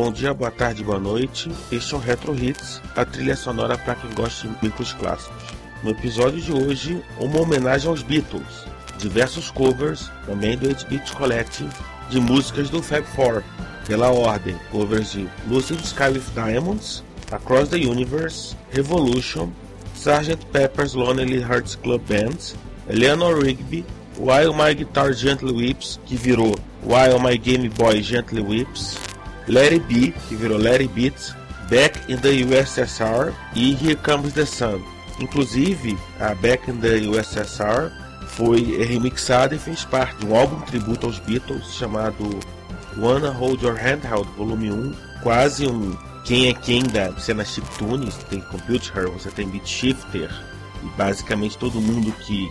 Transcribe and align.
bom 0.00 0.10
dia, 0.10 0.32
boa 0.32 0.50
tarde, 0.50 0.82
boa 0.82 0.98
noite. 0.98 1.52
Este 1.70 1.92
é 1.92 1.96
o 1.98 2.00
Retro 2.00 2.34
Hits, 2.34 2.80
a 2.96 3.04
trilha 3.04 3.36
sonora 3.36 3.76
para 3.76 3.94
quem 3.96 4.10
gosta 4.14 4.48
de 4.48 4.56
micros 4.62 4.94
clássicos. 4.94 5.44
No 5.82 5.90
episódio 5.90 6.40
de 6.40 6.50
hoje, 6.50 7.04
uma 7.18 7.42
homenagem 7.42 7.90
aos 7.90 8.02
Beatles, 8.02 8.64
diversos 8.96 9.50
covers, 9.50 10.10
também 10.24 10.56
do 10.56 10.66
8-Bit 10.70 11.12
Collective, 11.12 11.68
de 12.08 12.18
músicas 12.18 12.70
do 12.70 12.82
Fab 12.82 13.04
Four, 13.14 13.42
pela 13.86 14.08
ordem, 14.08 14.56
covers 14.72 15.12
de 15.12 15.28
Lucy 15.46 15.74
Sky 15.74 16.08
with 16.14 16.24
Diamonds, 16.34 17.04
Across 17.30 17.68
the 17.68 17.76
Universe, 17.76 18.56
Revolution, 18.72 19.50
Sgt. 19.94 20.46
Pepper's 20.50 20.94
Lonely 20.94 21.42
Hearts 21.42 21.76
Club 21.76 22.00
Band, 22.08 22.54
Eleanor 22.88 23.38
Rigby, 23.38 23.84
While 24.16 24.54
My 24.54 24.72
Guitar 24.72 25.12
Gently 25.12 25.52
Whips, 25.52 26.00
que 26.06 26.16
virou 26.16 26.56
While 26.82 27.18
My 27.18 27.36
Game 27.36 27.68
Boy 27.68 28.00
Gently 28.00 28.40
Whips, 28.40 29.09
It 29.58 29.80
Be, 29.80 30.12
que 30.28 30.36
virou 30.36 30.58
Let 30.58 30.80
It 30.80 30.88
Beat, 30.88 31.34
Back 31.68 32.00
in 32.12 32.16
the 32.18 32.44
USSR 32.44 33.32
e 33.54 33.74
Here 33.74 33.96
Comes 33.96 34.32
the 34.32 34.44
Sun. 34.44 34.82
Inclusive, 35.20 35.98
a 36.18 36.34
Back 36.34 36.70
in 36.70 36.78
the 36.78 37.06
USSR 37.08 37.90
foi 38.28 38.84
remixada 38.84 39.54
e 39.54 39.58
fez 39.58 39.84
parte 39.84 40.16
de 40.18 40.26
um 40.26 40.36
álbum 40.36 40.60
tributo 40.62 41.06
aos 41.06 41.18
Beatles 41.18 41.74
chamado 41.74 42.40
Wanna 42.96 43.30
Hold 43.30 43.62
Your 43.62 43.76
Handheld 43.76 44.28
Volume 44.36 44.70
1, 44.70 44.94
quase 45.22 45.66
um 45.66 45.96
quem 46.24 46.48
é 46.48 46.54
quem 46.54 46.82
da 46.82 47.12
cena 47.18 47.44
chiptune, 47.44 48.06
você 48.06 48.22
tem 48.24 48.40
Computer, 48.40 49.10
você 49.10 49.30
tem 49.30 49.48
Beat 49.48 49.66
Shifter, 49.66 50.30
e 50.82 50.86
basicamente 50.96 51.58
todo 51.58 51.80
mundo 51.80 52.12
que 52.12 52.50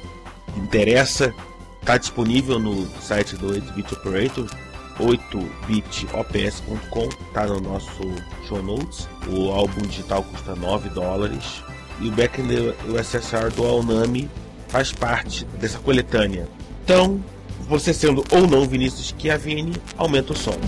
interessa 0.58 1.34
está 1.80 1.98
disponível 1.98 2.60
no 2.60 2.88
site 3.02 3.36
do 3.36 3.54
8-Bit 3.54 3.94
Operator, 3.94 4.48
8bitops.com, 5.00 7.10
está 7.28 7.48
no 7.48 7.60
nosso 7.60 8.04
show 8.48 8.62
notes. 8.62 9.10
O 9.28 9.52
álbum 9.52 9.82
digital 9.82 10.22
custa 10.24 10.56
9 10.56 10.90
dólares. 10.90 11.64
E 12.00 12.08
o 12.08 12.12
Back 12.12 12.40
in 12.42 12.48
the 12.48 12.76
USSR 12.88 13.50
do 13.56 13.66
Alnami 13.66 14.30
faz 14.68 14.92
parte 14.92 15.46
dessa 15.60 15.80
coletânea. 15.80 16.48
Então, 16.84 17.20
você 17.68 17.92
sendo 17.94 18.24
ou 18.32 18.48
não 18.48 18.68
Vinícius 18.68 19.14
Chiavini, 19.18 19.74
aumenta 19.98 20.34
o 20.34 20.38
som. 20.38 20.60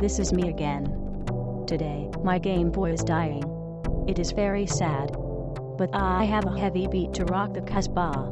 This 0.00 0.18
is 0.18 0.32
me 0.32 0.48
again. 0.48 0.86
Today, 1.66 2.08
my 2.24 2.38
Game 2.38 2.70
Boy 2.70 2.92
is 2.92 3.04
dying. 3.04 3.44
It 4.08 4.18
is 4.18 4.32
very 4.32 4.64
sad. 4.64 5.14
But 5.76 5.90
I 5.92 6.24
have 6.24 6.46
a 6.46 6.58
heavy 6.58 6.86
beat 6.86 7.12
to 7.14 7.26
rock 7.26 7.52
the 7.52 7.60
Casbah. 7.60 8.24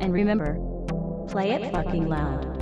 And 0.00 0.14
remember, 0.14 0.54
play 1.28 1.50
it 1.50 1.70
fucking 1.72 2.08
loud. 2.08 2.53